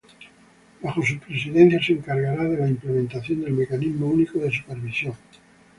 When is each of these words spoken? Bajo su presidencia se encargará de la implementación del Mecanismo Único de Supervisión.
Bajo 0.81 1.03
su 1.03 1.19
presidencia 1.19 1.79
se 1.79 1.93
encargará 1.93 2.45
de 2.45 2.57
la 2.57 2.67
implementación 2.67 3.41
del 3.41 3.53
Mecanismo 3.53 4.07
Único 4.07 4.39
de 4.39 4.49
Supervisión. 4.51 5.13